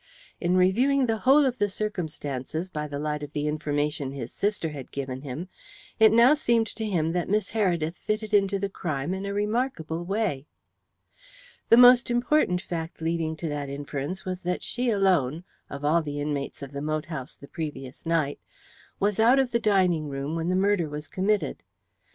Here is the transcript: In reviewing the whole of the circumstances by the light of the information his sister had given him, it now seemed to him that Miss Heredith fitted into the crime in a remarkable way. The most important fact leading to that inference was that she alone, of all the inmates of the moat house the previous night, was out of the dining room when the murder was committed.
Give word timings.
In 0.39 0.57
reviewing 0.57 1.05
the 1.05 1.19
whole 1.19 1.45
of 1.45 1.59
the 1.59 1.69
circumstances 1.69 2.69
by 2.69 2.87
the 2.87 2.97
light 2.97 3.21
of 3.21 3.33
the 3.33 3.47
information 3.47 4.11
his 4.11 4.33
sister 4.33 4.69
had 4.69 4.89
given 4.91 5.21
him, 5.21 5.47
it 5.99 6.11
now 6.11 6.33
seemed 6.33 6.65
to 6.73 6.85
him 6.87 7.11
that 7.11 7.29
Miss 7.29 7.51
Heredith 7.51 7.97
fitted 7.97 8.33
into 8.33 8.57
the 8.57 8.67
crime 8.67 9.13
in 9.13 9.27
a 9.27 9.33
remarkable 9.35 10.03
way. 10.03 10.47
The 11.69 11.77
most 11.77 12.09
important 12.09 12.63
fact 12.63 12.99
leading 12.99 13.35
to 13.35 13.49
that 13.49 13.69
inference 13.69 14.25
was 14.25 14.41
that 14.41 14.63
she 14.63 14.89
alone, 14.89 15.43
of 15.69 15.85
all 15.85 16.01
the 16.01 16.19
inmates 16.19 16.63
of 16.63 16.71
the 16.71 16.81
moat 16.81 17.05
house 17.05 17.35
the 17.35 17.47
previous 17.47 18.03
night, 18.03 18.39
was 18.99 19.19
out 19.19 19.37
of 19.37 19.51
the 19.51 19.59
dining 19.59 20.07
room 20.09 20.35
when 20.35 20.49
the 20.49 20.55
murder 20.55 20.89
was 20.89 21.07
committed. 21.07 21.61